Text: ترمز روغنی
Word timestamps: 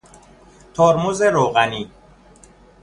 ترمز 0.73 1.21
روغنی 1.21 1.91